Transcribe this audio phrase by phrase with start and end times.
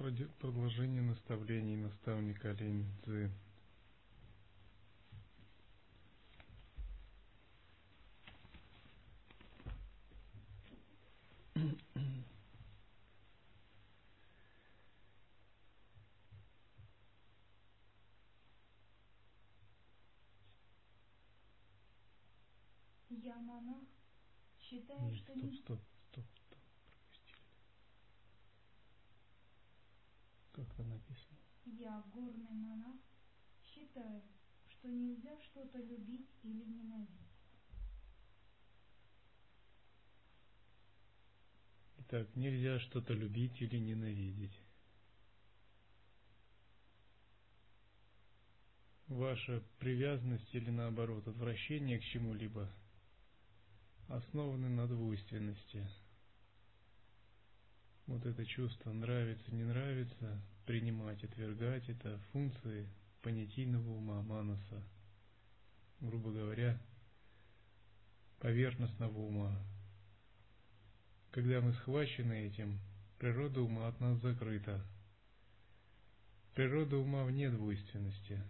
[0.00, 3.30] Продолжение наставлений наставника Лень Цзы.
[23.10, 23.84] Я монах,
[24.62, 26.56] считаю, что стоп, стоп, пропустили.
[30.52, 31.38] Как там написано?
[31.80, 33.00] Я, горный монах,
[33.62, 34.22] считаю,
[34.68, 37.08] что нельзя что-то любить или ненавидеть.
[42.00, 44.60] Итак, нельзя что-то любить или ненавидеть.
[49.06, 52.70] Ваша привязанность или наоборот отвращение к чему-либо
[54.08, 55.88] основаны на двойственности.
[58.10, 62.88] Вот это чувство нравится, не нравится, принимать, отвергать, это функции
[63.22, 64.82] понятийного ума, манаса.
[66.00, 66.76] Грубо говоря,
[68.40, 69.56] поверхностного ума.
[71.30, 72.80] Когда мы схвачены этим,
[73.20, 74.84] природа ума от нас закрыта.
[76.56, 78.42] Природа ума вне двойственности.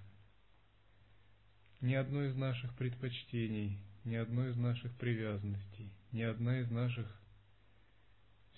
[1.82, 7.19] Ни одно из наших предпочтений, ни одной из наших привязанностей, ни одна из наших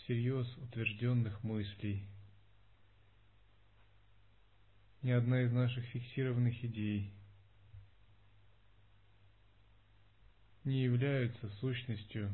[0.02, 2.04] всерьез утвержденных мыслей,
[5.02, 7.12] ни одна из наших фиксированных идей
[10.64, 12.32] не являются сущностью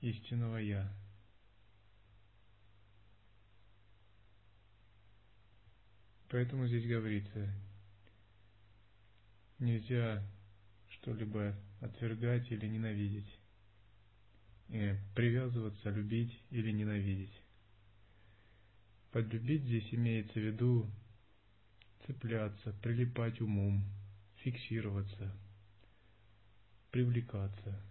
[0.00, 0.90] истинного Я.
[6.30, 7.48] Поэтому здесь говорится,
[9.58, 10.22] нельзя
[10.88, 13.37] что-либо отвергать или ненавидеть,
[15.14, 17.32] привязываться, любить или ненавидеть.
[19.12, 20.90] Подлюбить здесь имеется в виду
[22.06, 23.84] цепляться, прилипать умом,
[24.36, 25.34] фиксироваться,
[26.90, 27.82] привлекаться.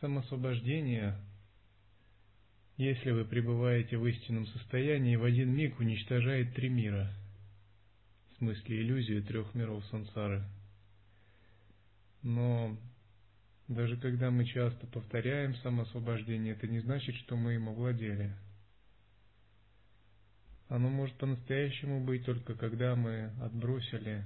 [0.00, 1.18] Самосвобождение
[2.78, 7.12] если вы пребываете в истинном состоянии, в один миг уничтожает три мира,
[8.38, 10.44] смысле иллюзию трех миров сансары.
[12.22, 12.76] Но
[13.68, 18.34] даже когда мы часто повторяем самоосвобождение, это не значит, что мы им овладели.
[20.68, 24.24] Оно может по-настоящему быть только когда мы отбросили,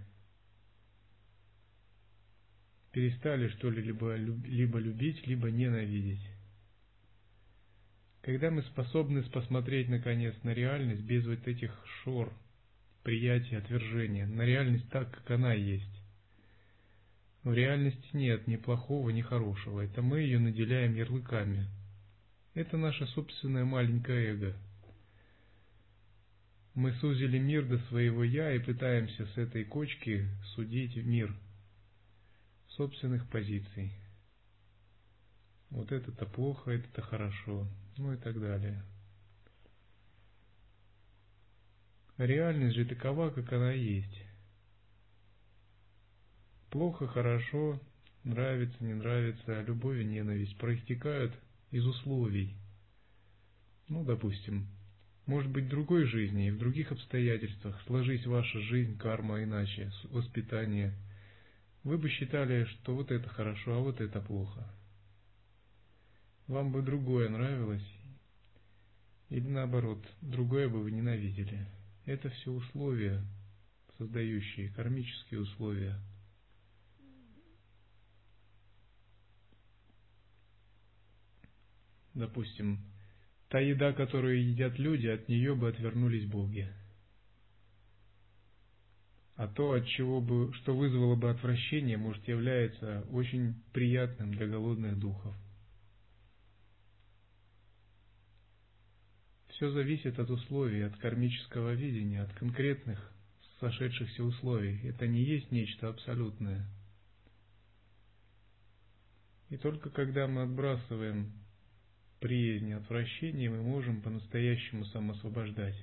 [2.92, 6.24] перестали что-либо либо любить, либо ненавидеть.
[8.22, 11.72] Когда мы способны посмотреть наконец на реальность без вот этих
[12.02, 12.32] шор,
[13.02, 15.88] приятия, отвержения, на реальность так, как она есть.
[17.42, 19.80] В реальности нет ни плохого, ни хорошего.
[19.80, 21.66] Это мы ее наделяем ярлыками.
[22.54, 24.56] Это наше собственное маленькое эго.
[26.74, 31.34] Мы сузили мир до своего «я» и пытаемся с этой кочки судить мир
[32.68, 33.92] собственных позиций.
[35.70, 37.66] Вот это-то плохо, это-то хорошо
[37.96, 38.82] ну и так далее.
[42.24, 44.24] Реальность же такова, как она есть.
[46.70, 47.80] Плохо, хорошо,
[48.24, 51.34] нравится, не нравится, любовь и ненависть проистекают
[51.70, 52.56] из условий.
[53.88, 54.68] Ну, допустим,
[55.26, 60.94] может быть, в другой жизни и в других обстоятельствах сложись ваша жизнь, карма иначе, воспитание.
[61.82, 64.66] Вы бы считали, что вот это хорошо, а вот это плохо
[66.52, 67.86] вам бы другое нравилось,
[69.30, 71.66] или наоборот, другое бы вы ненавидели.
[72.04, 73.22] Это все условия,
[73.96, 76.00] создающие кармические условия.
[82.14, 82.78] Допустим,
[83.48, 86.68] та еда, которую едят люди, от нее бы отвернулись боги.
[89.36, 94.98] А то, от чего бы, что вызвало бы отвращение, может является очень приятным для голодных
[94.98, 95.34] духов.
[99.62, 102.98] Все зависит от условий, от кармического видения, от конкретных
[103.60, 104.80] сошедшихся условий.
[104.82, 106.66] Это не есть нечто абсолютное.
[109.50, 111.32] И только когда мы отбрасываем
[112.18, 115.80] приязнь отвращение, мы можем по-настоящему самосвобождать.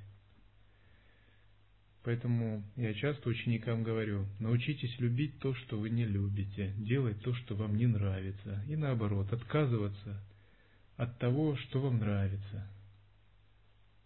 [2.03, 7.55] Поэтому я часто ученикам говорю, научитесь любить то, что вы не любите, делать то, что
[7.55, 10.21] вам не нравится, и наоборот, отказываться
[10.97, 12.67] от того, что вам нравится.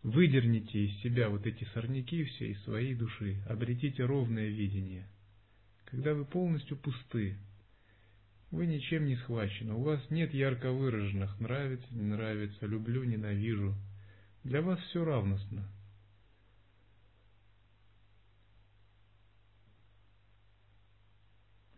[0.03, 5.07] Выдерните из себя вот эти сорняки все из своей души, обретите ровное видение.
[5.85, 7.37] Когда вы полностью пусты,
[8.51, 13.73] Вы ничем не схвачены, у вас нет ярко выраженных «нравится», «не нравится», «люблю», «ненавижу».
[14.43, 15.67] Для вас все равностно.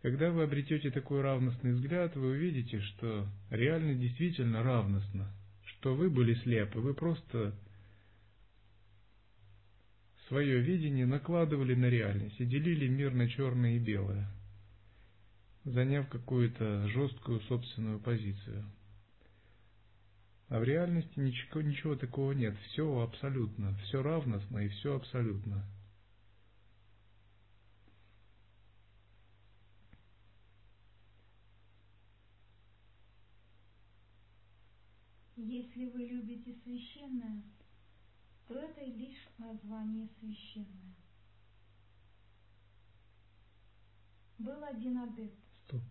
[0.02, 5.32] Когда вы обретете такой равностный взгляд, вы увидите, что реально действительно равностно,
[5.64, 7.54] что вы были слепы, вы просто
[10.28, 14.28] свое видение накладывали на реальность и делили мир на черное и белое,
[15.64, 18.64] заняв какую-то жесткую собственную позицию.
[20.48, 25.64] А в реальности ничего, ничего такого нет, все абсолютно, все равностно и все абсолютно.
[35.36, 37.42] Если вы любите священное,
[38.48, 40.94] то это лишь название священное.
[44.38, 45.34] Был один адепт.
[45.64, 45.82] Стоп.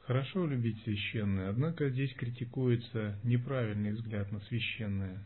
[0.00, 5.24] Хорошо любить священное, однако здесь критикуется неправильный взгляд на священное.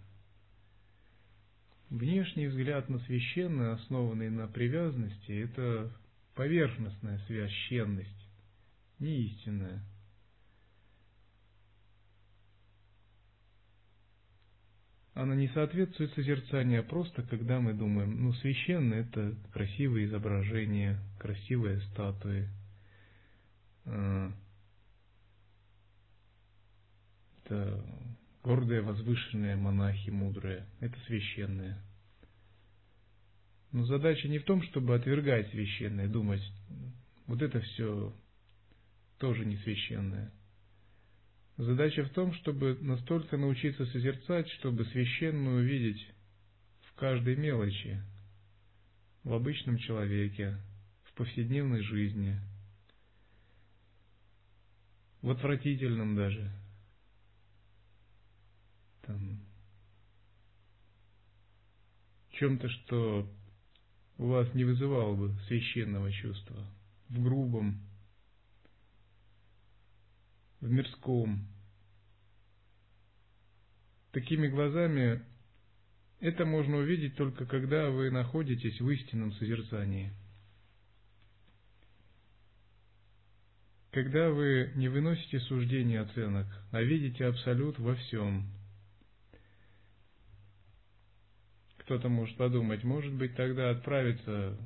[1.91, 5.93] Внешний взгляд на священное, основанный на привязанности, это
[6.35, 8.29] поверхностная священность,
[8.99, 9.83] не истинная.
[15.15, 21.81] Она не соответствует созерцанию, а просто когда мы думаем, ну, священное это красивые изображения, красивые
[21.93, 22.49] статуи,
[23.85, 24.33] а,
[27.45, 27.85] это
[28.43, 31.79] гордые, возвышенные монахи, мудрые, это священное.
[33.71, 36.43] Но задача не в том, чтобы отвергать священное, думать,
[37.27, 38.13] вот это все
[39.19, 40.33] тоже не священное–
[41.57, 46.05] Задача в том, чтобы настолько научиться созерцать, чтобы священную увидеть
[46.83, 48.03] в каждой мелочи,
[49.23, 50.59] в обычном человеке,
[51.05, 52.41] в повседневной жизни,
[55.23, 56.51] в отвратительном даже,
[59.03, 59.41] там,
[62.33, 63.33] чем-то, что
[64.19, 66.67] у вас не вызывало бы священного чувства,
[67.11, 67.81] в грубом,
[70.61, 71.54] в мирском.
[74.15, 75.23] Такими глазами
[76.21, 80.13] это можно увидеть только когда вы находитесь в истинном созерцании.
[83.91, 88.47] Когда вы не выносите суждений оценок, а видите абсолют во всем.
[91.79, 94.57] Кто-то может подумать, может быть тогда отправиться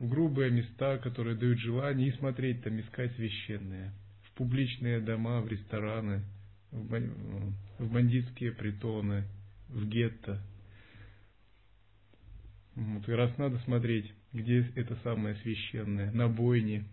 [0.00, 3.94] в грубые места, которые дают желание, и смотреть там, искать священное–
[4.34, 6.22] публичные дома, в рестораны,
[6.70, 9.24] в бандитские притоны,
[9.68, 10.40] в гетто.
[12.74, 16.84] Вот, и раз надо смотреть, где это самое священное, на бойне.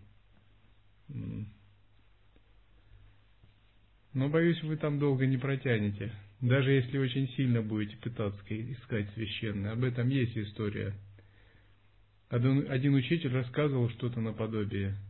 [4.14, 9.72] Но, боюсь, вы там долго не протянете, даже если очень сильно будете пытаться искать священное.
[9.72, 10.94] Об этом есть история.
[12.28, 14.96] Один, один учитель рассказывал что-то наподобие–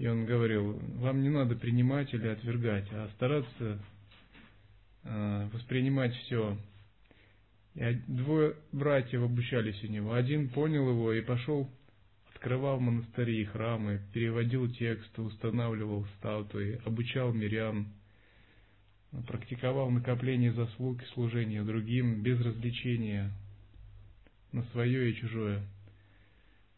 [0.00, 3.78] и он говорил, вам не надо принимать или отвергать, а стараться
[5.04, 6.56] воспринимать все.
[7.74, 10.14] И двое братьев обучались у него.
[10.14, 11.70] Один понял его и пошел,
[12.34, 17.86] открывал монастыри и храмы, переводил тексты, устанавливал статуи, обучал мирян,
[19.26, 23.30] практиковал накопление заслуг и служение другим без развлечения
[24.52, 25.62] на свое и чужое.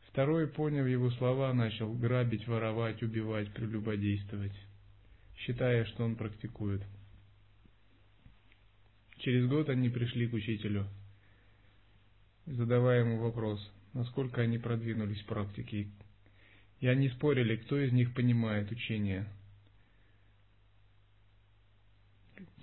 [0.08, 4.52] Второй, поняв его слова, начал грабить, воровать, убивать, прелюбодействовать,
[5.38, 6.82] считая, что он практикует.
[9.22, 10.84] Через год они пришли к учителю,
[12.46, 13.60] задавая ему вопрос,
[13.92, 15.86] насколько они продвинулись в практике.
[16.80, 19.28] И они спорили, кто из них понимает учение.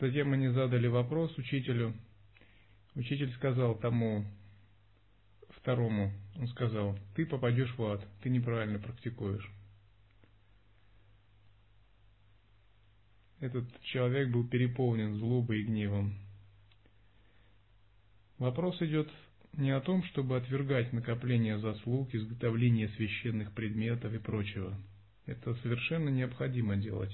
[0.01, 1.93] Затем они задали вопрос учителю.
[2.93, 4.25] Учитель сказал тому,
[5.61, 9.49] Второму он сказал, ты попадешь в ад, ты неправильно практикуешь.
[13.39, 16.28] Этот человек был переполнен злобой и гневом.
[18.39, 19.10] Вопрос идет
[19.58, 24.74] не о том, чтобы отвергать накопление заслуг, изготовление священных предметов и прочего.
[25.25, 27.12] Это совершенно необходимо делать.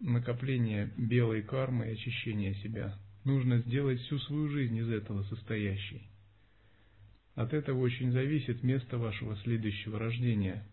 [0.00, 2.98] Накопление белой кармы и очищение себя.
[3.24, 6.02] Нужно сделать всю свою жизнь из этого состоящей.
[7.34, 10.66] От этого очень зависит место вашего следующего рождения.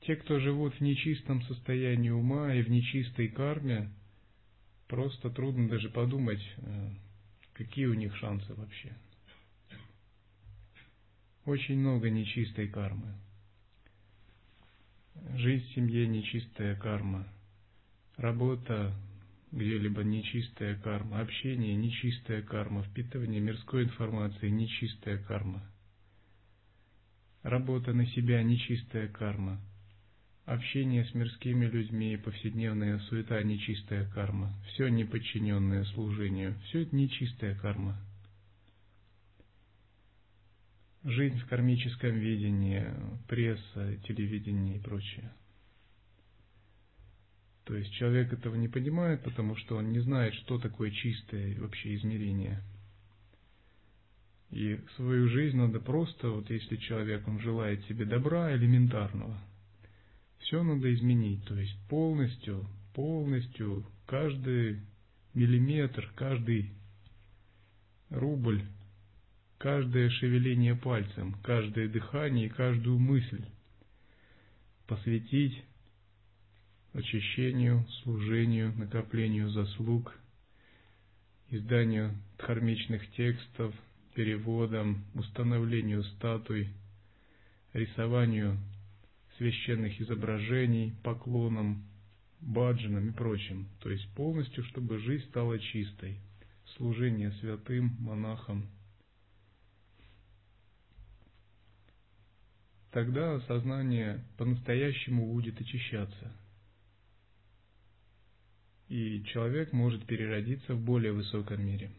[0.00, 3.88] Те, кто живут в нечистом состоянии ума и в нечистой карме,
[4.92, 6.90] просто трудно даже подумать, э,
[7.54, 8.92] какие у них шансы вообще.
[11.46, 13.14] Очень много нечистой кармы.
[15.34, 17.26] Жизнь в семье– нечистая карма.
[18.18, 18.94] Работа
[19.50, 21.20] где-либо нечистая карма.
[21.20, 22.82] Общение– нечистая карма.
[22.82, 25.62] Впитывание мирской информации– нечистая карма.
[27.42, 29.58] Работа на себя– нечистая карма.
[30.44, 34.52] Общение с мирскими людьми, повседневная суета– нечистая карма.
[34.66, 37.96] Все неподчиненное служению– все это нечистая карма.
[41.04, 42.84] Жизнь в кармическом видении,
[43.28, 45.32] пресса, телевидение и прочее.
[47.64, 51.94] То есть человек этого не понимает, потому что он не знает, что такое чистое вообще
[51.94, 52.60] измерение.
[54.50, 59.40] И свою жизнь надо просто, вот если человек он желает себе добра элементарного–
[60.42, 64.80] все надо изменить, то есть полностью, полностью, каждый
[65.34, 66.70] миллиметр, каждый
[68.10, 68.62] рубль,
[69.58, 73.44] каждое шевеление пальцем, каждое дыхание каждую мысль
[74.86, 75.62] посвятить
[76.92, 80.14] очищению, служению, накоплению заслуг,
[81.50, 83.74] изданию дхармичных текстов,
[84.14, 86.68] переводам, установлению статуй,
[87.72, 88.58] рисованию
[89.38, 91.84] священных изображений, поклоном,
[92.40, 93.68] баджанам и прочим.
[93.80, 96.18] То есть полностью, чтобы жизнь стала чистой.
[96.76, 98.68] Служение святым, монахам.
[102.90, 106.32] Тогда сознание по-настоящему будет очищаться.
[108.88, 111.90] И человек может переродиться в более высоком мире.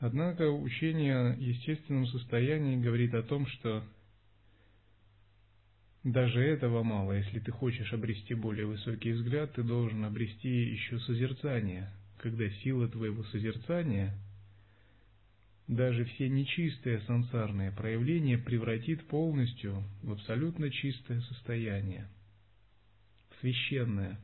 [0.00, 3.84] Однако учение о естественном состоянии говорит о том, что
[6.04, 7.12] даже этого мало.
[7.12, 11.90] Если ты хочешь обрести более высокий взгляд, ты должен обрести еще созерцание.
[12.18, 14.14] Когда сила твоего созерцания
[15.68, 22.08] даже все нечистые сансарные проявления превратит полностью в абсолютно чистое состояние,
[23.40, 24.20] священное.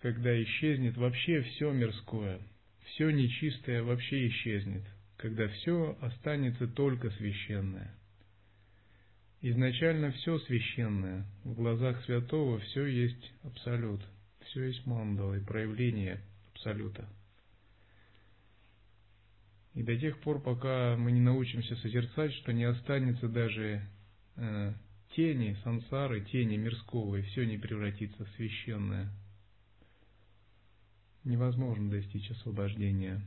[0.00, 2.40] Когда исчезнет вообще все мирское,
[2.84, 4.84] все нечистое вообще исчезнет,
[5.16, 7.92] когда все останется только священное–
[9.46, 14.00] Изначально все священное, в глазах святого все есть абсолют,
[14.46, 16.22] все есть мандала и проявление
[16.54, 17.06] абсолюта.
[19.74, 23.82] И до тех пор, пока мы не научимся созерцать, что не останется даже
[24.36, 24.72] э,
[25.14, 29.12] тени сансары, тени мирского, и все не превратится в священное,
[31.22, 33.20] невозможно достичь освобождения.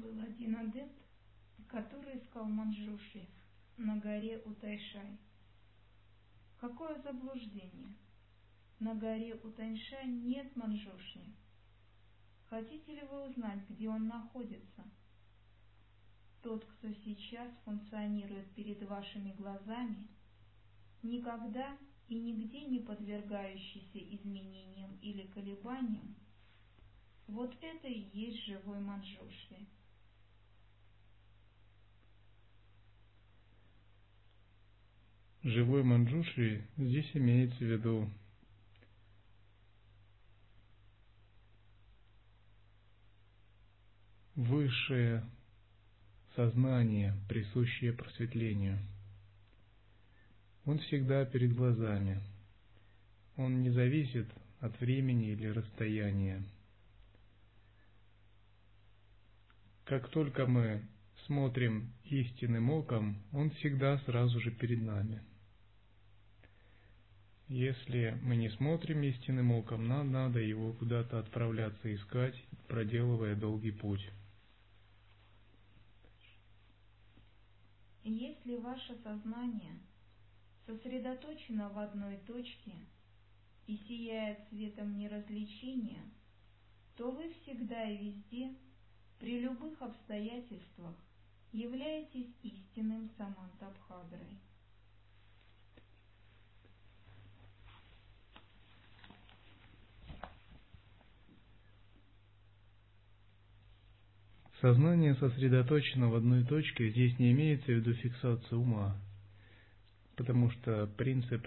[0.00, 1.00] Был один адепт,
[1.68, 3.28] который искал Манджуши
[3.76, 5.18] на горе Утайшай.
[6.58, 7.94] Какое заблуждение!
[8.80, 11.20] На горе Утайшай нет Манджуши.
[12.48, 14.82] Хотите ли вы узнать, где он находится?
[16.42, 20.08] Тот, кто сейчас функционирует перед вашими глазами,
[21.04, 26.16] никогда и нигде не подвергающийся изменениям или колебаниям,
[27.28, 29.68] вот это и есть живой Манджушри.
[35.44, 38.10] Живой Манджушри здесь имеется в виду
[44.36, 45.22] высшее
[46.34, 48.78] сознание, присущее просветлению.
[50.64, 52.22] Он всегда перед глазами.
[53.36, 54.26] Он не зависит
[54.60, 56.42] от времени или расстояния.
[59.84, 60.82] Как только мы
[61.26, 65.20] смотрим истинным оком, он всегда сразу же перед нами.
[67.48, 72.34] Если мы не смотрим истинным оком, нам надо его куда-то отправляться искать,
[72.68, 74.10] проделывая долгий путь.
[78.02, 79.78] Если ваше сознание
[80.66, 82.72] сосредоточено в одной точке
[83.66, 86.02] и сияет светом неразличения,
[86.96, 88.54] то вы всегда и везде
[89.18, 90.94] при любых обстоятельствах
[91.52, 94.38] являетесь истинным Самантабхадрой.
[104.64, 108.96] Сознание сосредоточено в одной точке, здесь не имеется в виду фиксация ума,
[110.16, 111.46] потому что принцип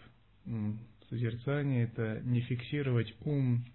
[1.09, 3.65] созерцания– это не фиксировать ум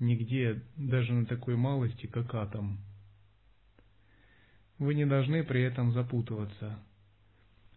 [0.00, 2.78] нигде, даже на такой малости, как атом–
[4.78, 6.78] вы не должны при этом запутываться.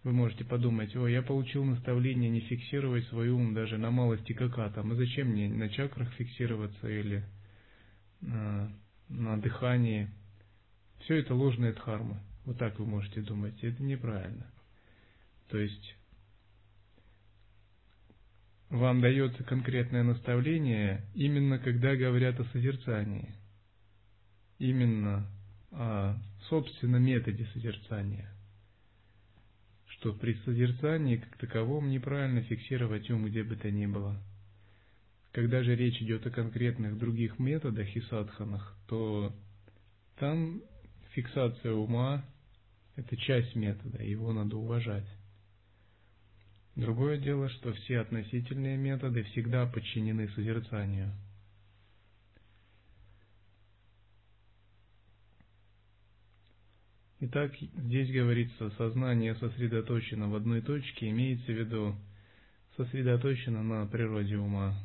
[0.03, 4.57] Вы можете подумать, о, я получил наставление не фиксировать свой ум даже на малости как
[4.57, 7.25] атом, и зачем мне на чакрах фиксироваться или
[8.21, 8.71] на,
[9.09, 10.09] на дыхании.
[11.03, 12.22] Все это ложная дхарма.
[12.46, 13.55] Вот так вы можете думать.
[13.63, 14.46] Это неправильно.
[15.50, 15.96] То есть
[18.70, 23.36] вам дается конкретное наставление именно когда говорят о созерцании.
[24.60, 25.27] Именно
[25.72, 26.17] о
[26.50, 28.29] собственном методе созерцания.
[29.88, 34.22] Что при созерцании как таковом неправильно фиксировать ум где бы то ни было.
[35.31, 39.34] Когда же речь идет о конкретных других методах и садханах, то
[40.17, 40.62] там
[41.11, 42.23] фиксация ума–
[42.95, 45.07] это часть метода, его надо уважать.
[46.75, 51.11] Другое дело, что все относительные методы всегда подчинены созерцанию.
[57.24, 61.95] Итак, здесь говорится, сознание сосредоточено в одной точке, имеется в виду
[62.77, 64.75] сосредоточено на природе ума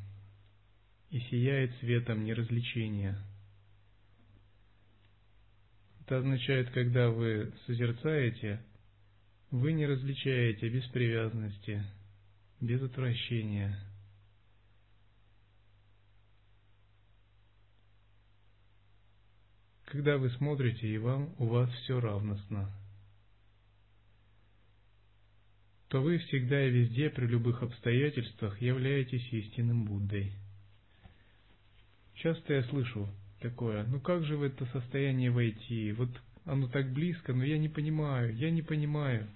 [1.11, 3.17] и сияет светом неразличения.
[6.07, 8.63] Это означает, когда вы созерцаете–
[9.51, 11.83] вы не различаете без привязанности,
[12.61, 13.79] без отвращения.
[19.85, 22.71] Когда вы смотрите, и вам у вас все равностно,
[25.89, 30.33] то вы всегда и везде при любых обстоятельствах являетесь истинным Буддой.
[32.15, 33.09] Часто я слышу
[33.41, 35.93] такое, ну как же в это состояние войти?
[35.93, 36.11] Вот
[36.45, 39.27] оно так близко, но я не понимаю, я не понимаю.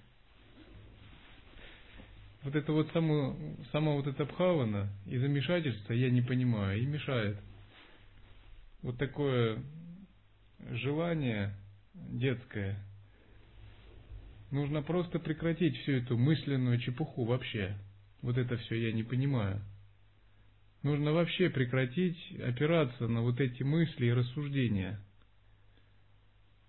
[2.43, 3.37] Вот это вот само,
[3.71, 7.37] сама вот эта бхавана и замешательство я не понимаю, и мешает.
[8.81, 9.61] Вот такое
[10.71, 11.53] желание
[11.93, 12.77] детское.
[14.49, 17.77] Нужно просто прекратить всю эту мысленную чепуху вообще.
[18.21, 19.61] Вот это все я не понимаю.
[20.83, 24.99] Нужно вообще прекратить опираться на вот эти мысли и рассуждения–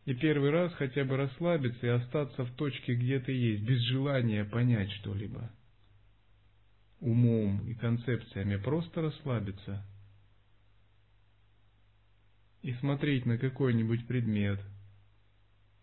[0.05, 4.44] и первый раз хотя бы расслабиться и остаться в точке, где ты есть, без желания
[4.44, 5.51] понять что-либо.
[7.01, 9.85] Умом и концепциями просто расслабиться.
[12.62, 14.61] И смотреть на какой-нибудь предмет,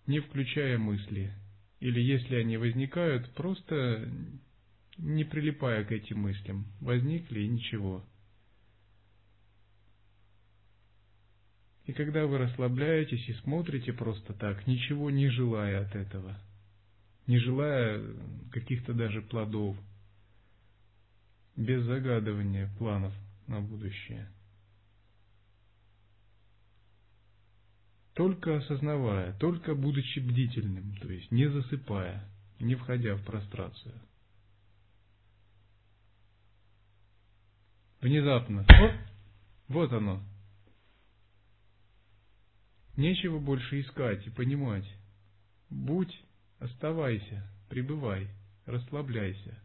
[0.05, 1.33] не включая мысли.
[1.79, 4.09] Или если они возникают, просто
[4.97, 6.65] не прилипая к этим мыслям.
[6.81, 8.05] Возникли и ничего.
[11.89, 16.39] И когда вы расслабляетесь и смотрите просто так, ничего не желая от этого,
[17.25, 17.99] не желая
[18.51, 19.75] каких-то даже плодов,
[21.55, 23.11] без загадывания планов
[23.47, 24.29] на будущее,
[28.13, 32.23] только осознавая, только будучи бдительным, то есть не засыпая,
[32.59, 33.99] не входя в прострацию.
[37.99, 38.91] Внезапно, о,
[39.69, 40.23] вот оно,
[42.99, 44.83] Нечего больше искать и понимать.
[45.69, 46.13] Будь,
[46.59, 48.27] оставайся, пребывай,
[48.65, 49.57] расслабляйся.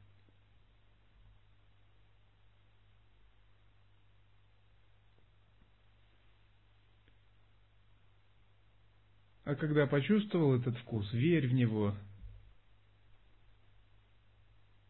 [9.42, 11.96] А когда почувствовал этот вкус, верь в него.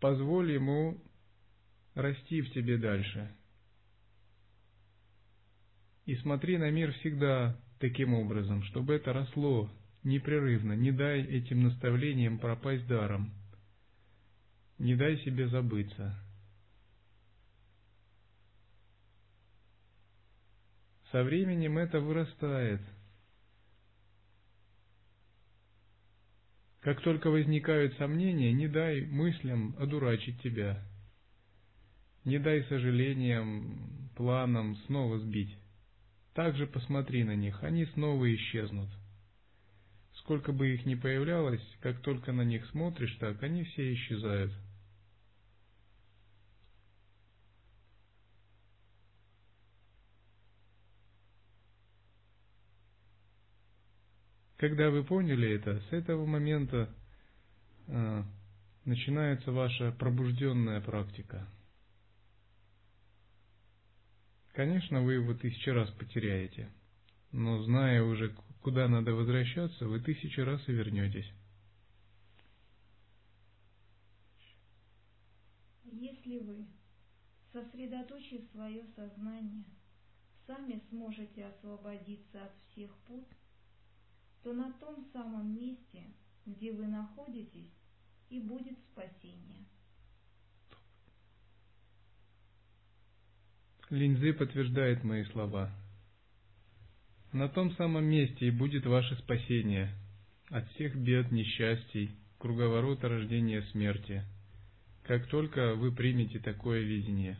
[0.00, 1.02] Позволь ему
[1.94, 3.34] расти в тебе дальше.
[6.04, 9.70] И смотри на мир всегда таким образом, чтобы это росло
[10.02, 10.74] непрерывно.
[10.74, 13.32] Не дай этим наставлениям пропасть даром.
[14.78, 16.14] Не дай себе забыться.
[21.10, 22.80] Со временем это вырастает.
[26.80, 30.82] Как только возникают сомнения, не дай мыслям одурачить тебя.
[32.24, 35.56] Не дай сожалениям, планам снова сбить.
[36.34, 38.90] Также посмотри на них, они снова исчезнут.
[40.16, 44.52] Сколько бы их ни появлялось, как только на них смотришь так, они все исчезают.
[54.56, 56.88] Когда вы поняли это, с этого момента
[57.86, 58.22] э,
[58.84, 61.46] начинается ваша пробужденная практика.
[64.54, 66.70] Конечно, вы его тысячи раз потеряете,
[67.32, 71.28] но зная уже, куда надо возвращаться, вы тысячи раз и вернетесь.
[75.82, 76.66] Если вы,
[77.52, 79.64] сосредоточив свое сознание,
[80.46, 83.26] сами сможете освободиться от всех пут,
[84.44, 86.04] то на том самом месте,
[86.46, 87.72] где вы находитесь,
[88.30, 89.66] и будет спасение.
[93.94, 95.70] Линзы подтверждает мои слова.
[97.32, 99.94] На том самом месте и будет ваше спасение
[100.50, 104.24] от всех бед, несчастий, круговорота рождения смерти,
[105.04, 107.38] как только вы примете такое видение.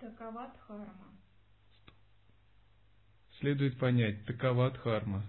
[0.00, 1.12] Такова дхарма.
[3.40, 5.22] Следует понять, такова дхарма.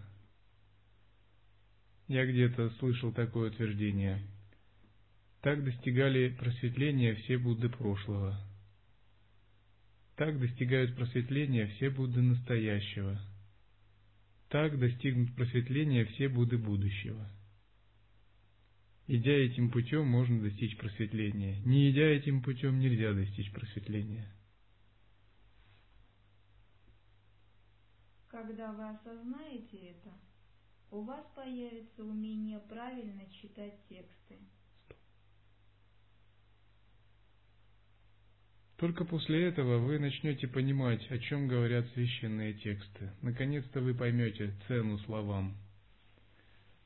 [2.07, 4.21] Я где-то слышал такое утверждение.
[5.43, 8.39] Так достигали просветления все Будды прошлого.
[10.15, 13.19] Так достигают просветления все Будды настоящего.
[14.47, 17.29] Так достигнут просветления все Будды будущего.
[19.07, 21.59] Идя этим путем, можно достичь просветления.
[21.65, 24.33] Не идя этим путем, нельзя достичь просветления.
[28.29, 30.13] Когда вы осознаете это,
[30.89, 34.39] у вас появится умение правильно читать тексты.
[38.77, 43.11] Только после этого вы начнете понимать, о чем говорят священные тексты.
[43.21, 45.55] Наконец-то вы поймете цену словам.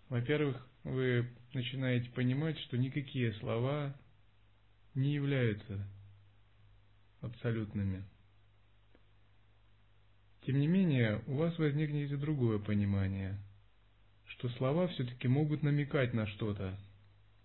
[0.10, 3.96] Во-первых, вы начинаете понимать, что никакие слова
[4.96, 5.88] не являются
[7.22, 8.04] абсолютными.
[10.46, 13.38] Тем не менее, у вас возникнет и другое понимание,
[14.26, 16.78] что слова все-таки могут намекать на что-то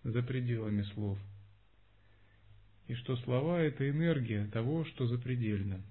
[0.03, 1.17] за пределами слов–
[2.87, 5.81] и что слова– это энергия того, что запредельно.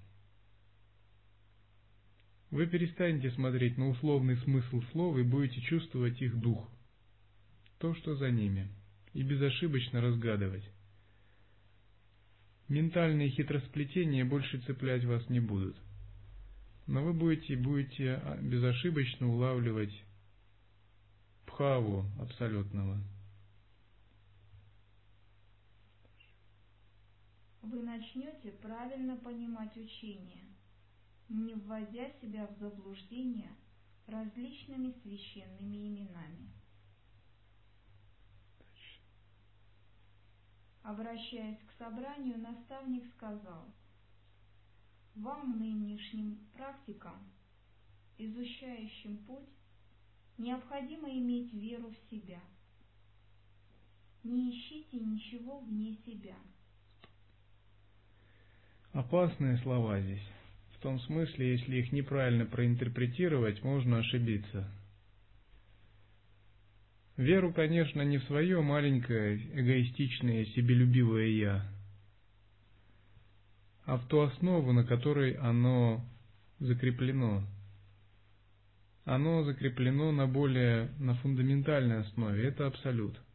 [2.50, 6.68] Вы перестанете смотреть на условный смысл слов и будете чувствовать их дух,
[7.78, 8.68] то, что за ними,
[9.14, 10.64] и безошибочно разгадывать.
[12.68, 15.76] Ментальные хитросплетения больше цеплять вас не будут,
[16.86, 19.92] но вы будете, будете а, безошибочно улавливать
[21.46, 23.02] пхаву абсолютного–
[27.62, 30.44] вы начнете правильно понимать учение,
[31.28, 33.50] не вводя себя в заблуждение
[34.06, 36.50] различными священными именами.
[40.82, 43.64] Обращаясь к собранию, наставник сказал,
[45.14, 47.30] «Вам, нынешним практикам,
[48.18, 49.48] изучающим путь,
[50.36, 52.40] необходимо иметь веру в себя.
[54.24, 56.36] Не ищите ничего вне себя»
[58.92, 60.26] Опасные слова здесь.
[60.76, 64.68] В том смысле, если их неправильно проинтерпретировать, можно ошибиться.
[67.16, 71.66] Веру, конечно, не в свое маленькое, эгоистичное, себелюбивое «я»,
[73.84, 76.04] а в ту основу, на которой оно
[76.58, 77.46] закреплено.
[79.04, 83.18] Оно закреплено на более, на фундаментальной основе, это абсолют–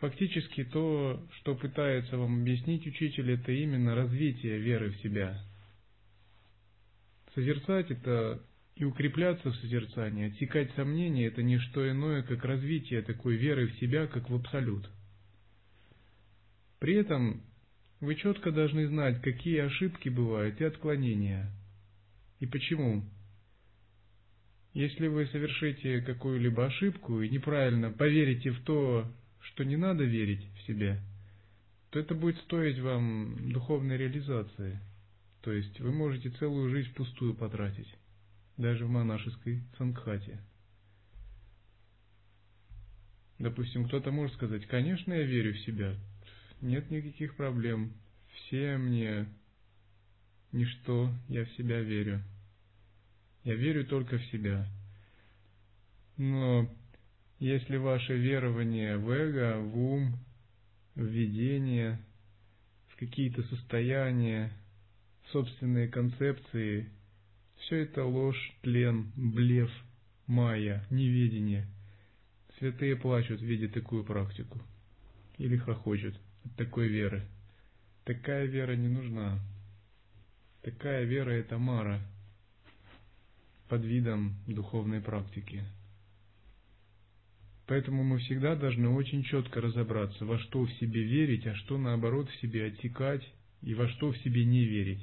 [0.00, 5.40] Фактически то, что пытается вам объяснить учитель, это именно развитие веры в себя.
[7.34, 8.42] Созерцать это
[8.76, 13.78] и укрепляться в созерцании, отсекать сомнения– это не что иное, как развитие такой веры в
[13.78, 14.88] себя, как в абсолют.
[16.80, 17.42] При этом
[18.00, 21.50] вы четко должны знать, какие ошибки бывают и отклонения,
[22.40, 23.04] и почему.
[24.72, 29.08] Если вы совершите какую-либо ошибку и неправильно поверите в то,
[29.44, 31.00] что не надо верить в себя,
[31.90, 34.80] то это будет стоить вам духовной реализации.
[35.42, 37.88] То есть вы можете целую жизнь пустую потратить,
[38.56, 40.40] даже в монашеской сангхате.
[43.38, 45.94] Допустим, кто-то может сказать, конечно, я верю в себя,
[46.60, 47.92] нет никаких проблем,
[48.32, 49.26] все мне
[50.52, 52.22] ничто, я в себя верю.
[53.42, 54.66] Я верю только в себя.
[56.16, 56.72] Но
[57.44, 60.18] если ваше верование в эго, в ум,
[60.94, 62.00] в видение,
[62.88, 64.50] в какие-то состояния,
[65.30, 66.88] собственные концепции,
[67.58, 69.70] все это ложь, тлен, блеф,
[70.26, 71.66] майя, неведение.
[72.58, 74.58] Святые плачут, видя такую практику.
[75.36, 77.26] Или хохочут от такой веры.
[78.04, 79.38] Такая вера не нужна.
[80.62, 82.00] Такая вера– это мара
[83.68, 85.62] под видом духовной практики.
[87.66, 92.28] Поэтому мы всегда должны очень четко разобраться, во что в себе верить, а что наоборот
[92.28, 93.22] в себе отсекать
[93.62, 95.02] и во что в себе не верить.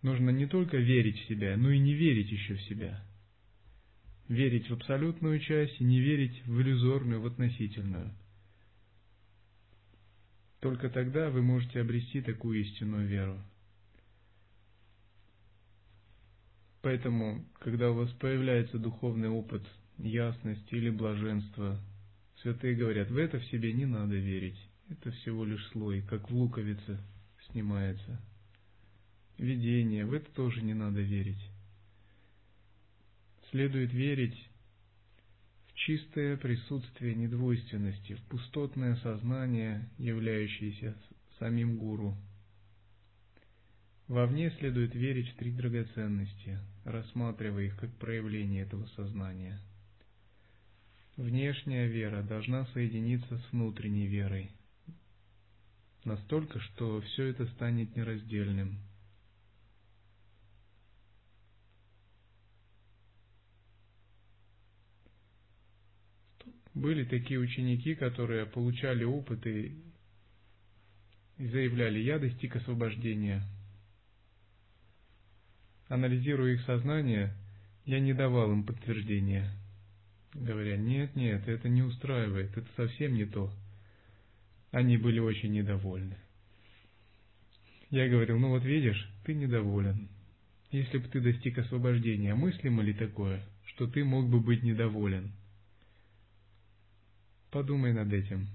[0.00, 3.04] Нужно не только верить в себя, но и не верить еще в себя.
[4.28, 8.14] Верить в абсолютную часть и не верить в иллюзорную, в относительную.
[10.60, 13.38] Только тогда вы можете обрести такую истинную веру.
[16.80, 19.62] Поэтому, когда у вас появляется духовный опыт–
[20.02, 21.78] ясность или блаженство.
[22.42, 24.58] Святые говорят, в это в себе не надо верить.
[24.88, 26.98] Это всего лишь слой, как в луковице
[27.50, 28.20] снимается.
[29.38, 31.40] Видение, в это тоже не надо верить.
[33.50, 34.36] Следует верить
[35.68, 40.96] в чистое присутствие недвойственности, в пустотное сознание, являющееся
[41.38, 42.16] самим гуру.
[44.08, 49.60] Вовне следует верить в три драгоценности, рассматривая их как проявление этого сознания.
[51.20, 54.50] Внешняя вера должна соединиться с внутренней верой,
[56.02, 58.78] настолько, что все это станет нераздельным.
[66.72, 69.76] Были такие ученики, которые получали опыты
[71.36, 73.42] и заявляли, я достиг освобождения.
[75.88, 77.36] Анализируя их сознание,
[77.84, 79.59] я не давал им подтверждения,
[80.34, 83.52] говоря, нет, нет, это не устраивает, это совсем не то.
[84.70, 86.16] Они были очень недовольны.
[87.90, 90.08] Я говорил, ну вот видишь, ты недоволен.
[90.70, 95.32] Если бы ты достиг освобождения, мыслимо ли такое, что ты мог бы быть недоволен?
[97.50, 98.46] Подумай над этим.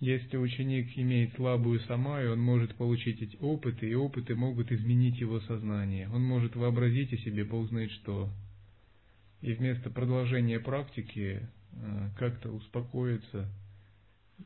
[0.00, 5.40] Если ученик имеет слабую самаю, он может получить эти опыты, и опыты могут изменить его
[5.40, 6.08] сознание.
[6.08, 8.30] Он может вообразить о себе Бог знает что.
[9.40, 13.48] И вместо продолжения практики э, как-то успокоиться,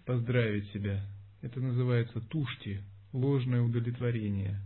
[0.04, 1.04] поздравить себя.
[1.40, 4.60] Это называется тушти, ложное удовлетворение.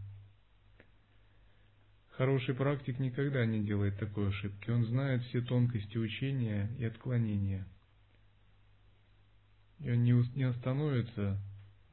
[2.11, 4.71] Хороший практик никогда не делает такой ошибки.
[4.71, 7.67] Он знает все тонкости учения и отклонения.
[9.81, 11.39] И он не, не остановится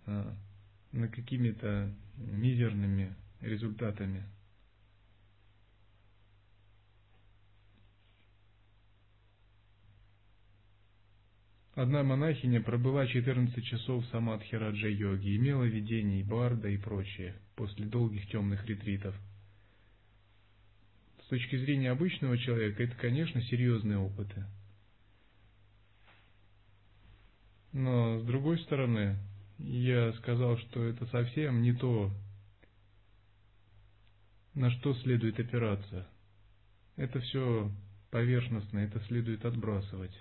[0.06, 0.34] а,
[0.94, 4.24] на какими-то мизерными результатами.
[11.76, 18.28] Одна монахиня пробыла 14 часов в самадхи раджа-йоги, имела видений барда и прочее, после долгих
[18.28, 19.16] темных ретритов.
[21.24, 24.46] С точки зрения обычного человека, это, конечно, серьезные опыты.
[27.72, 29.18] Но, с другой стороны,
[29.58, 32.12] я сказал, что это совсем не то,
[34.54, 36.08] на что следует опираться.
[36.98, 37.72] Это все
[38.12, 40.14] поверхностно, это следует отбрасывать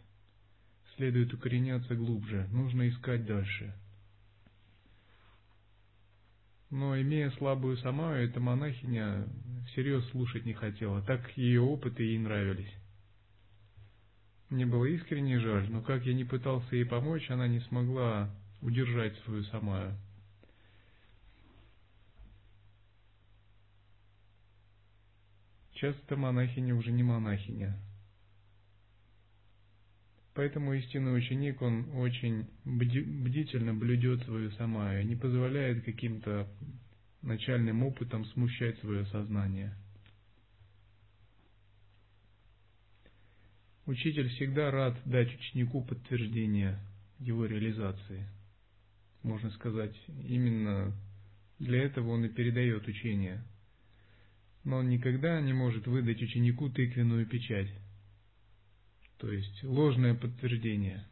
[0.96, 3.74] следует укореняться глубже, нужно искать дальше.
[6.70, 9.26] Но имея слабую самаю, эта монахиня
[9.68, 12.72] всерьез слушать не хотела, так ее опыты ей нравились.
[14.48, 19.16] Мне было искренне жаль, но как я не пытался ей помочь, она не смогла удержать
[19.20, 19.96] свою самаю.
[25.74, 27.76] Часто монахиня уже не монахиня,
[30.35, 36.49] Поэтому истинный ученик, он очень бдительно блюдет свою самаю, не позволяет каким-то
[37.21, 39.75] начальным опытом смущать свое сознание.
[43.85, 46.79] Учитель всегда рад дать ученику подтверждение
[47.18, 48.27] его реализации.
[49.23, 50.92] Можно сказать, именно
[51.59, 53.42] для этого он и передает учение.
[54.64, 57.68] Но он никогда не может выдать ученику тыквенную печать
[59.23, 61.07] то есть ложное подтверждение.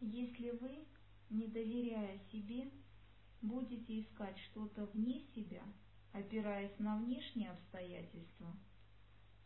[0.00, 0.86] Если вы,
[1.30, 2.70] не доверяя себе,
[3.40, 5.64] будете искать что-то вне себя,
[6.12, 8.56] опираясь на внешние обстоятельства,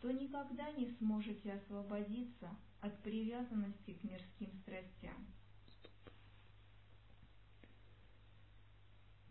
[0.03, 2.51] то никогда не сможете освободиться
[2.83, 5.27] от привязанности к мирским страстям.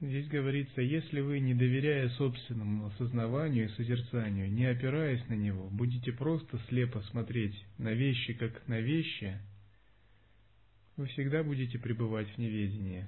[0.01, 6.11] Здесь говорится, если вы, не доверяя собственному осознаванию и созерцанию, не опираясь на него, будете
[6.11, 9.39] просто слепо смотреть на вещи, как на вещи,
[10.97, 13.05] вы всегда будете пребывать в неведении.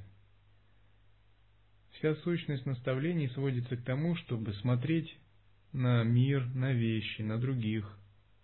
[1.92, 5.18] Вся сущность наставлений сводится к тому, чтобы смотреть
[5.74, 7.98] на мир, на вещи, на других,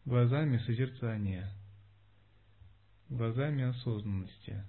[0.06, 1.50] глазами созерцания,
[3.10, 4.64] глазами осознанности.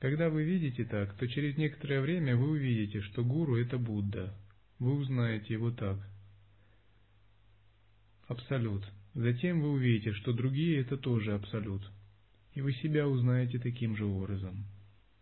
[0.00, 4.34] Когда вы видите так, то через некоторое время вы увидите, что гуру– это Будда.
[4.78, 5.98] Вы узнаете его так.
[8.26, 8.82] Абсолют.
[9.12, 11.82] Затем вы увидите, что другие– это тоже Абсолют.
[12.54, 14.64] И вы себя узнаете таким же образом.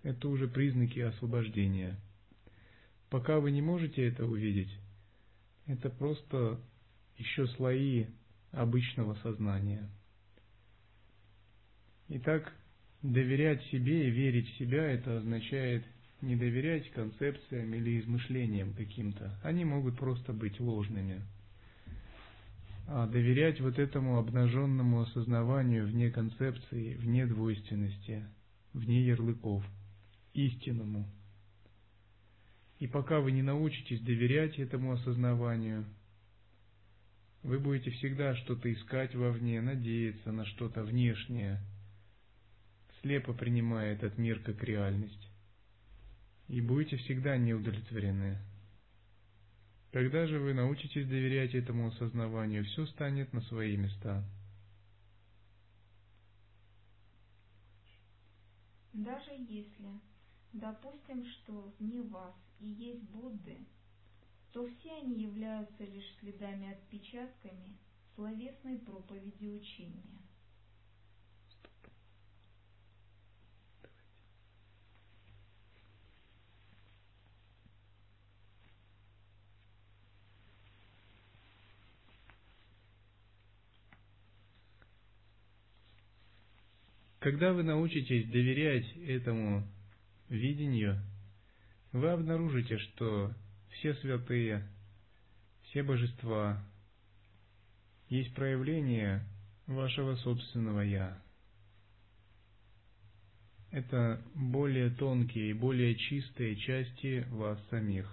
[0.04, 1.98] Это уже признаки освобождения.
[3.10, 4.70] Пока вы не можете это увидеть,
[5.66, 6.60] это просто
[7.16, 8.06] еще слои
[8.52, 9.90] обычного сознания.
[12.10, 12.54] Итак,
[13.02, 15.84] Доверять себе и верить в себя– это означает
[16.20, 19.38] не доверять концепциям или измышлениям каким-то.
[19.44, 21.22] Они могут просто быть ложными.
[22.88, 28.24] а доверять вот этому обнаженному осознаванию вне концепции, вне двойственности,
[28.72, 29.62] вне ярлыков,
[30.32, 31.06] истинному.
[32.78, 35.84] И пока вы не научитесь доверять этому осознаванию,
[37.42, 41.60] вы будете всегда что-то искать вовне, надеяться на что-то внешнее,
[43.00, 45.28] слепо принимая этот мир как реальность,
[46.48, 48.38] и будете всегда неудовлетворены.
[49.92, 54.22] Когда же вы научитесь доверять этому осознаванию, все станет на свои места.
[58.92, 60.00] Даже если,
[60.52, 63.56] допустим, что вне вас и есть Будды,
[64.52, 67.78] то все они являются лишь следами-отпечатками
[68.14, 70.18] словесной проповеди учения.
[87.28, 89.62] Когда вы научитесь доверять этому
[90.30, 90.98] видению,
[91.92, 93.34] вы обнаружите, что
[93.68, 94.66] все святые,
[95.64, 96.58] все божества
[98.08, 99.22] есть проявление
[99.66, 101.22] вашего собственного «Я».
[103.72, 108.10] Это более тонкие и более чистые части вас самих.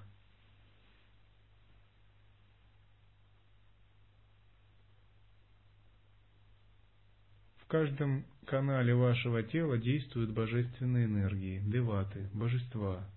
[7.60, 13.08] В каждом канале вашего тела действуют божественные энергии, деваты, божества.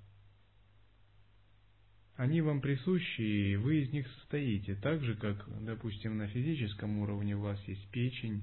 [2.17, 7.37] Они вам присущи, и вы из них состоите, так же, как, допустим, на физическом уровне
[7.37, 8.43] у вас есть печень,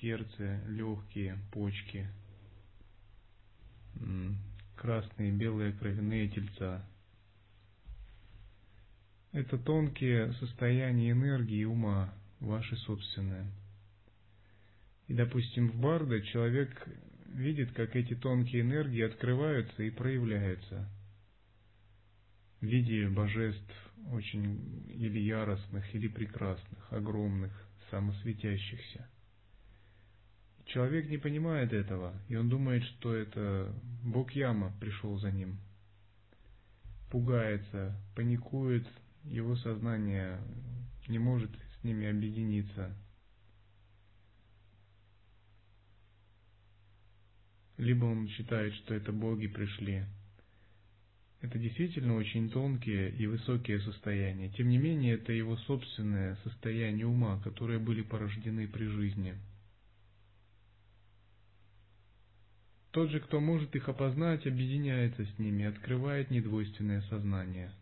[0.00, 2.08] сердце, легкие, почки,
[4.76, 6.84] красные, белые кровяные тельца.
[9.30, 13.46] Это тонкие состояния энергии и ума, ваши собственные–
[15.12, 16.88] и, допустим, в Барда человек
[17.34, 20.88] видит, как эти тонкие энергии открываются и проявляются
[22.62, 23.74] в виде божеств
[24.10, 27.52] очень или яростных, или прекрасных, огромных,
[27.90, 29.06] самосветящихся.
[30.64, 33.70] Человек не понимает этого, и он думает, что это
[34.02, 35.58] Бог Яма пришел за ним.
[37.10, 38.88] Пугается, паникует,
[39.24, 40.40] его сознание
[41.06, 42.96] не может с ними объединиться,
[47.82, 50.04] либо он считает, что это боги пришли.
[51.40, 54.48] Это действительно очень тонкие и высокие состояния.
[54.50, 59.34] Тем не менее, это его собственное состояние ума, которые были порождены при жизни.
[62.92, 67.72] Тот же, кто может их опознать, объединяется с ними, открывает недвойственное сознание–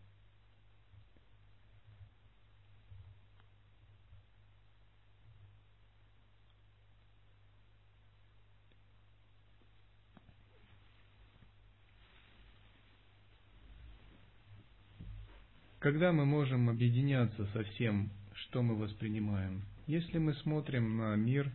[15.80, 19.64] Когда мы можем объединяться со всем, что мы воспринимаем?
[19.86, 21.50] Если мы смотрим на мир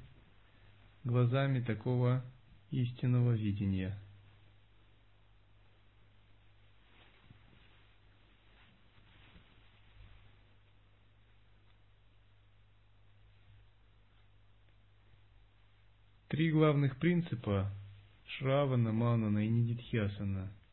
[1.03, 2.26] глазами такого
[2.71, 3.95] истинного видения.
[16.30, 17.71] Три главных принципа
[18.26, 20.51] Шравана, Манана и Нидитхьясана–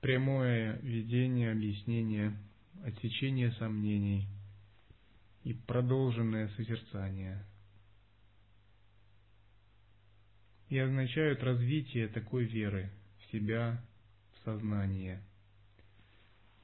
[0.00, 2.36] прямое видение, объяснение,
[2.84, 4.26] отсечение сомнений
[5.44, 7.44] и продолженное созерцание.
[10.68, 13.82] И означают развитие такой веры в себя,
[14.34, 15.22] в сознание.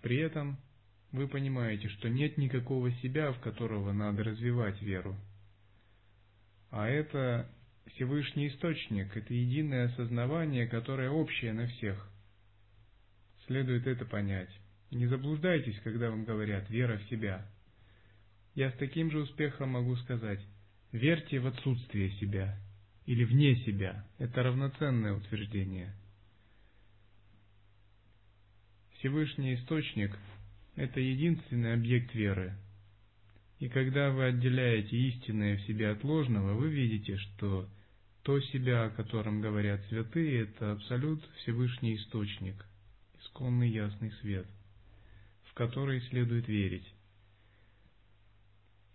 [0.03, 0.59] При этом
[1.13, 5.17] вы понимаете, что нет никакого себя, в которого надо развивать веру.
[6.71, 7.49] А это
[7.95, 12.11] Всевышний Источник, это единое осознавание, которое общее на всех
[13.47, 14.51] следует это понять.
[14.91, 17.47] Не заблуждайтесь, когда вам говорят «вера в себя».
[18.55, 20.41] Я с таким же успехом могу сказать
[20.93, 22.57] «верьте в отсутствие себя»
[23.07, 24.07] или «вне себя».
[24.19, 25.93] Это равноценное утверждение.
[28.99, 30.17] Всевышний Источник–
[30.77, 32.55] это единственный объект веры.
[33.59, 37.69] И когда вы отделяете истинное в себе от ложного, вы видите, что
[38.23, 42.65] то себя, о котором говорят святые, это абсолют Всевышний Источник–
[43.35, 44.47] исконный ясный свет,
[45.45, 46.87] в который следует верить.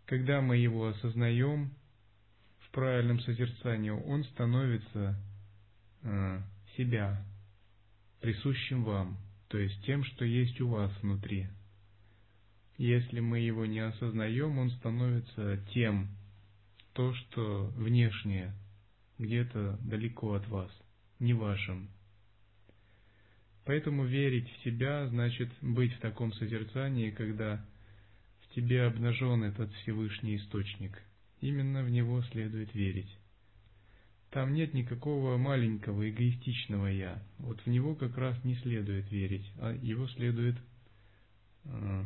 [0.06, 1.72] Когда мы его осознаем
[2.60, 5.20] в правильном созерцании, он становится
[6.04, 6.42] э,
[6.78, 7.24] себя,
[8.22, 9.18] присущим вам,
[9.50, 11.48] то есть тем, что есть у вас внутри.
[12.78, 16.08] Если мы его не осознаем, он становится тем,
[16.94, 18.54] то, что внешнее,
[19.18, 20.72] где-то далеко от вас,
[21.20, 21.90] не вашим.
[23.70, 27.63] Поэтому верить в себя значит быть в таком созерцании, когда
[28.41, 30.99] в тебе обнажен этот Всевышний Источник.
[31.39, 33.15] Именно в него следует верить.
[34.32, 37.22] Там нет никакого маленького эгоистичного «я».
[37.38, 40.57] Вот в него как раз не следует верить, а его следует
[41.65, 42.05] э.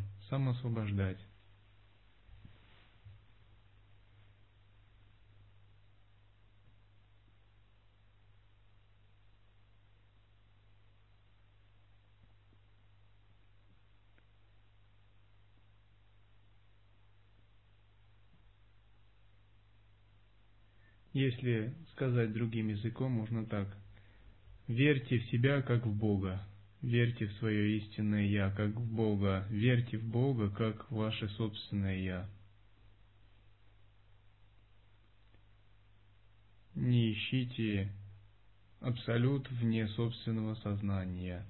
[21.14, 23.68] Если сказать другим языком, можно так.
[24.68, 26.43] Верьте в себя, как в Бога.
[26.82, 29.45] Верьте в свое истинное Я, как в Бога.
[29.49, 32.30] Верьте в Бога, как в ваше собственное Я.
[36.76, 37.91] Не ищите
[38.82, 41.45] абсолют вне собственного сознания.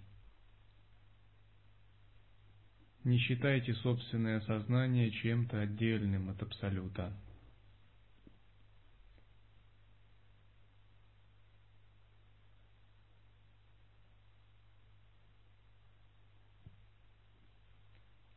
[3.06, 7.14] Не считайте собственное сознание чем-то отдельным от абсолюта.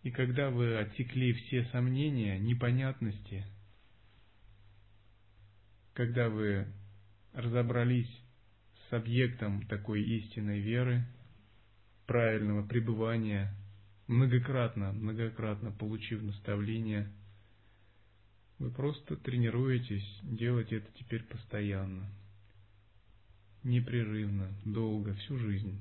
[0.06, 3.44] И когда вы отсекли все сомнения, непонятности,
[5.94, 6.68] когда вы
[7.32, 8.08] разобрались
[8.88, 11.04] с объектом такой истинной веры,
[12.06, 13.52] правильного пребывания,
[14.06, 17.10] многократно, многократно получив наставление,
[18.60, 22.08] вы просто тренируетесь делать это теперь постоянно,
[23.64, 25.76] непрерывно, долго, всю жизнь.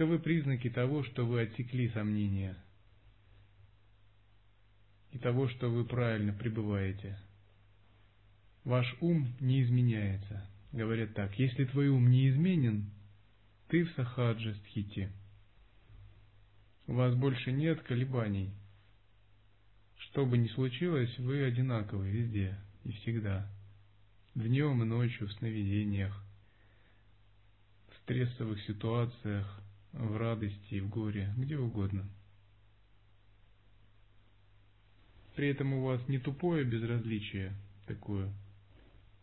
[0.00, 2.56] Каковы признаки того, что вы отсекли сомнения
[5.12, 7.18] и того, что вы правильно пребываете?
[8.64, 10.48] Ваш ум не изменяется.
[10.72, 12.90] Говорят так, если твой ум не изменен,
[13.68, 15.12] ты в сахаджа стхити.
[16.86, 18.54] У вас больше нет колебаний.
[19.98, 23.46] Что бы ни случилось, вы одинаковы везде и всегда.
[24.34, 26.24] Днем и ночью, в сновидениях,
[27.90, 29.60] в стрессовых ситуациях,
[29.92, 32.08] в радости и в горе, где угодно.
[35.34, 37.54] При этом у вас не тупое безразличие
[37.86, 38.32] такое,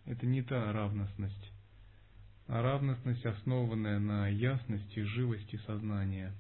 [0.06, 1.52] это не та равностность,
[2.48, 6.34] а равностность, основанная на ясности, живости сознания.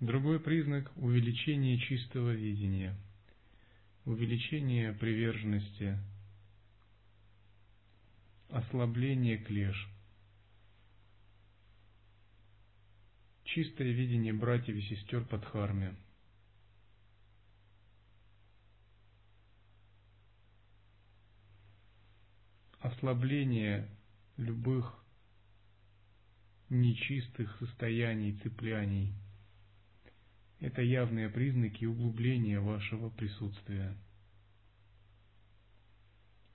[0.00, 2.94] Другой признак– увеличение чистого видения,
[4.04, 5.98] увеличение приверженности
[8.48, 9.88] Ослабление клеш.
[13.44, 15.96] Чистое видение братьев и сестер под харме.
[22.80, 23.88] Ослабление
[24.36, 24.94] любых
[26.68, 29.12] нечистых состояний, цепляний.
[30.60, 33.96] Это явные признаки углубления вашего присутствия.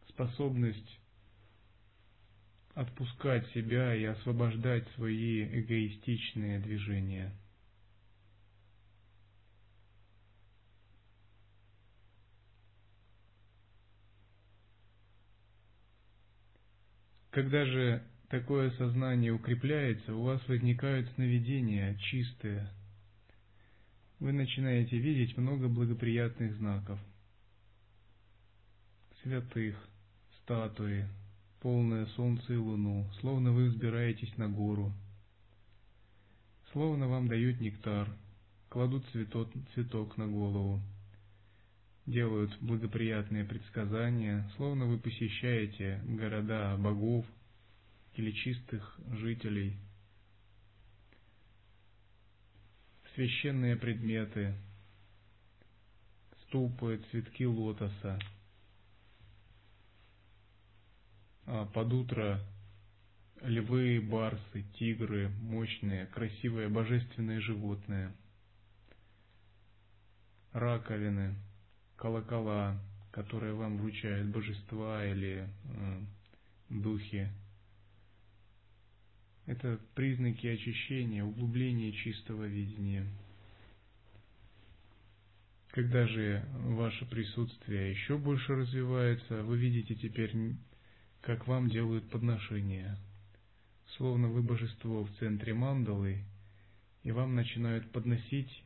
[0.07, 1.00] Способность
[2.73, 7.31] отпускать себя и освобождать свои эгоистичные движения.
[17.31, 22.69] Когда же такое сознание укрепляется, у вас возникают сновидения чистые.
[24.19, 26.99] Вы начинаете видеть много благоприятных знаков.
[29.23, 29.77] Святых,
[30.41, 31.07] статуи,
[31.61, 34.91] полное солнце и луну, словно вы взбираетесь на гору,
[36.71, 38.09] словно вам дают нектар,
[38.69, 40.81] кладут цветок, цветок на голову,
[42.07, 47.25] делают благоприятные предсказания, словно вы посещаете города богов
[48.15, 49.77] или чистых жителей,
[53.13, 54.55] священные предметы,
[56.47, 58.19] ступы, цветки лотоса–
[61.30, 62.39] А под утро
[63.41, 68.13] львы, барсы, тигры, мощные, красивые, божественные животные,
[70.53, 71.35] раковины,
[71.95, 72.79] колокола,
[73.11, 75.47] которые вам вручают божества или
[76.69, 77.29] духи.
[79.47, 83.05] Это признаки очищения, углубления чистого видения.
[85.69, 90.55] Когда же ваше присутствие еще больше развивается, вы видите теперь,
[91.21, 92.97] как вам делают подношения.
[93.97, 96.23] Словно вы божество в центре мандалы,
[97.03, 98.63] и вам начинают подносить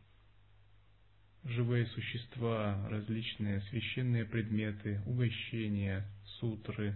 [1.43, 6.05] живые существа, различные священные предметы, угощения,
[6.39, 6.95] сутры,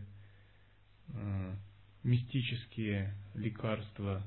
[1.10, 1.56] э,
[2.04, 4.24] мистические лекарства.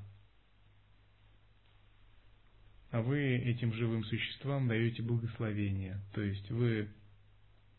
[2.90, 5.98] А вы этим живым существам даете благословение.
[6.12, 6.88] То есть вы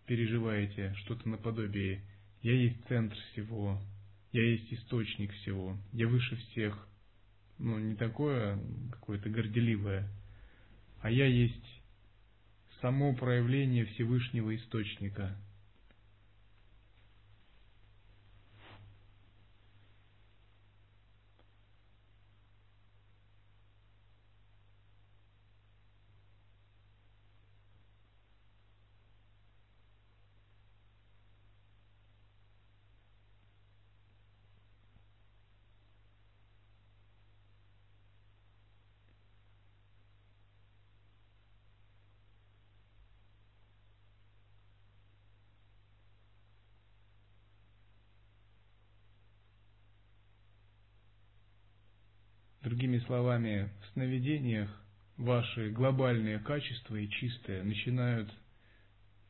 [0.08, 2.02] переживаете что-то наподобие
[2.44, 3.82] «Я есть центр всего»,
[4.32, 6.88] «Я есть источник всего», «Я выше всех».
[7.58, 8.60] Ну, не такое
[8.92, 10.08] какое-то горделивое,
[11.02, 11.82] а «Я есть
[12.82, 15.36] само проявление Всевышнего Источника–
[53.14, 54.68] словами, в сновидениях
[55.18, 58.28] ваши глобальные качества и чистые начинают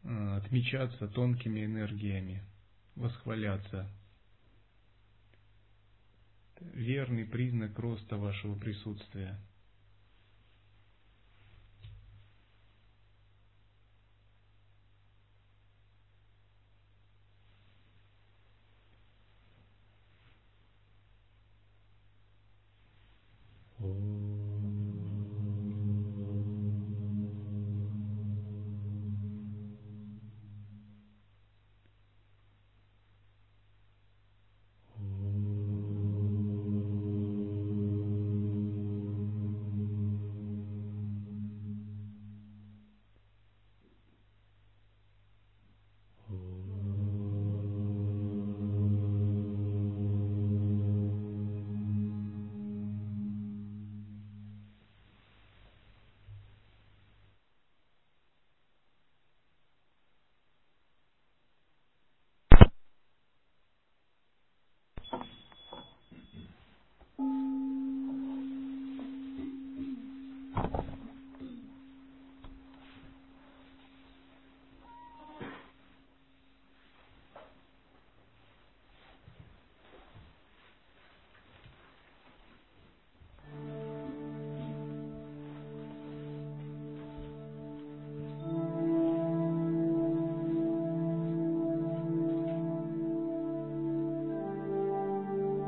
[0.04, 2.42] э, отмечаться тонкими энергиями,
[2.96, 3.90] восхваляться.
[6.62, 9.38] Верный признак роста вашего присутствия–